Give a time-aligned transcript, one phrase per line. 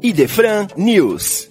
[0.00, 1.48] Idefran News.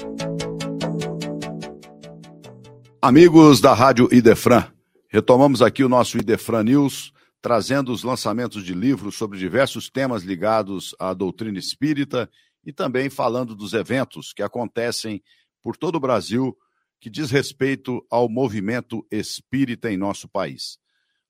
[3.02, 4.71] Amigos da Rádio Idefran,
[5.10, 10.96] retomamos aqui o nosso Idefran News, trazendo os lançamentos de livros sobre diversos temas ligados
[10.97, 12.29] à doutrina espírita
[12.65, 15.22] e também falando dos eventos que acontecem
[15.62, 16.58] por todo o Brasil
[17.02, 20.80] que diz respeito ao movimento espírita em nosso país.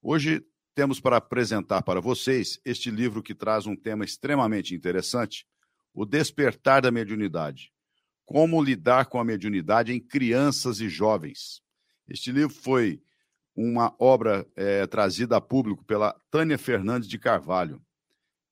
[0.02, 0.44] Hoje
[0.76, 5.46] temos para apresentar para vocês este livro que traz um tema extremamente interessante,
[6.00, 7.74] O Despertar da Mediunidade.
[8.24, 11.60] Como lidar com a mediunidade em crianças e jovens.
[12.08, 13.02] Este livro foi
[13.56, 17.82] uma obra é, trazida a público pela Tânia Fernandes de Carvalho.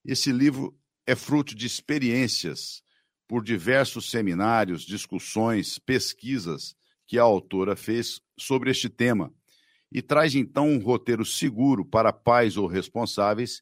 [0.04, 2.82] Esse livro é fruto de experiências
[3.28, 6.76] por diversos seminários, discussões, pesquisas
[7.06, 9.32] que a autora fez sobre este tema
[9.92, 13.62] e traz então um roteiro seguro para pais ou responsáveis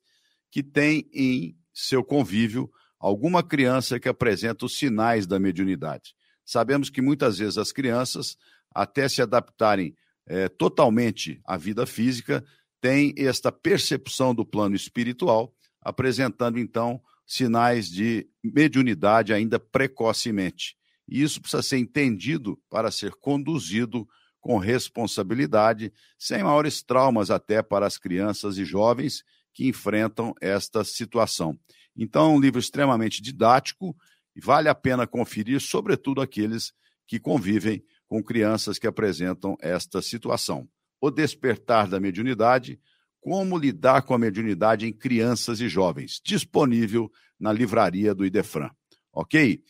[0.50, 2.72] que têm em seu convívio
[3.04, 6.16] alguma criança que apresenta os sinais da mediunidade.
[6.46, 8.38] Sabemos que muitas vezes as crianças,
[8.74, 9.94] até se adaptarem
[10.26, 12.42] é, totalmente à vida física,
[12.80, 20.78] têm esta percepção do plano espiritual, apresentando então sinais de mediunidade ainda precocemente.
[21.06, 24.08] E isso precisa ser entendido para ser conduzido
[24.40, 31.60] com responsabilidade, sem maiores traumas até para as crianças e jovens que enfrentam esta situação.
[31.96, 33.96] Então, é um livro extremamente didático
[34.36, 36.74] e vale a pena conferir, sobretudo aqueles
[37.08, 40.68] que convivem com crianças que apresentam esta situação.
[41.02, 42.80] O Despertar da Mediunidade,
[43.20, 48.70] como lidar com a mediunidade em crianças e jovens, disponível na livraria do Idefran.
[49.12, 49.64] Ok?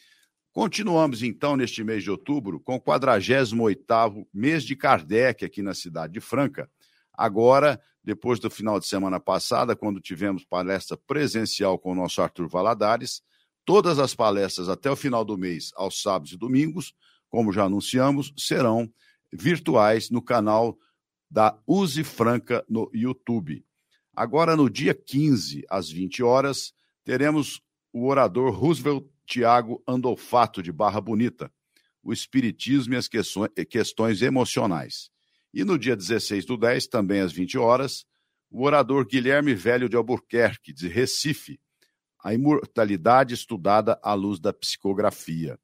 [0.51, 6.13] Continuamos então neste mês de outubro com o 48º mês de Kardec aqui na cidade
[6.13, 6.69] de Franca.
[7.11, 12.49] Agora, depois do final de semana passada, quando tivemos palestra presencial com o nosso Arthur
[12.49, 13.21] Valadares,
[13.63, 16.93] todas as palestras até o final do mês, aos sábados e domingos,
[17.29, 18.91] como já anunciamos, serão
[19.31, 20.77] virtuais no canal
[21.31, 23.65] da Use Franca no YouTube.
[24.15, 26.73] Agora, no dia 15, às 20 horas,
[27.03, 27.61] teremos
[27.91, 31.51] o orador Roosevelt Tiago Andolfato, de Barra Bonita,
[32.03, 35.09] o Espiritismo e as questões emocionais.
[35.53, 38.05] E no dia 16 do 10, também às 20 horas,
[38.49, 41.59] o orador Guilherme Velho de Albuquerque, de Recife,
[42.23, 45.59] a imortalidade estudada à luz da psicografia.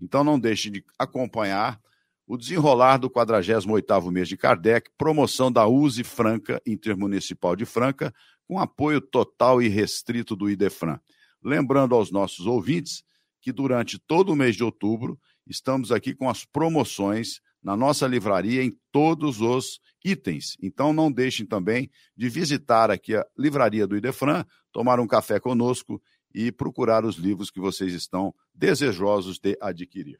[0.00, 1.80] Então não deixe de acompanhar
[2.26, 8.14] o desenrolar do 48º mês de Kardec, promoção da USE Franca, Intermunicipal de Franca,
[8.44, 11.00] com apoio total e restrito do IDEFRAN.
[11.42, 13.02] Lembrando aos nossos ouvintes
[13.40, 18.62] que durante todo o mês de outubro estamos aqui com as promoções na nossa livraria
[18.62, 20.56] em todos os itens.
[20.62, 26.00] Então não deixem também de visitar aqui a livraria do Idefran, tomar um café conosco
[26.34, 30.18] e procurar os livros que vocês estão desejosos de adquirir.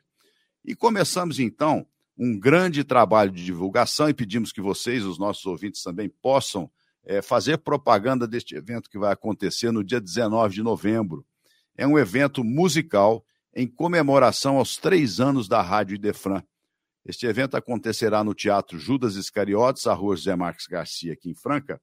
[0.64, 1.86] E começamos então
[2.18, 6.70] um grande trabalho de divulgação e pedimos que vocês, os nossos ouvintes, também possam
[7.04, 11.24] é, fazer propaganda deste evento que vai acontecer no dia 19 de novembro.
[11.76, 13.24] É um evento musical
[13.54, 16.42] em comemoração aos três anos da Rádio Idefran.
[17.04, 21.80] Este evento acontecerá no Teatro Judas Iscariotes, a rua José Marques Garcia, aqui em Franca.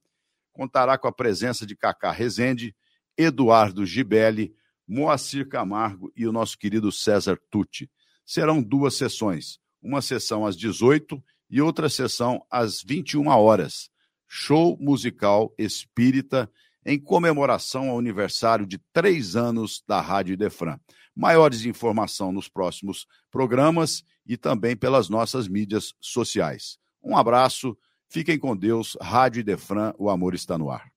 [0.52, 2.74] Contará com a presença de Cacá Rezende,
[3.16, 4.54] Eduardo Gibelli,
[4.86, 7.90] Moacir Camargo e o nosso querido César Tucci.
[8.24, 13.90] Serão duas sessões, uma sessão às 18 e outra sessão às 21 horas
[14.28, 16.50] show musical espírita
[16.88, 20.78] em comemoração ao aniversário de três anos da Rádio Idefran.
[21.14, 26.78] Maiores informações nos próximos programas e também pelas nossas mídias sociais.
[27.04, 27.76] Um abraço,
[28.08, 30.90] fiquem com Deus, Rádio Idefran, o amor está no ar.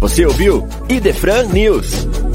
[0.00, 2.31] Você ouviu Idefran News.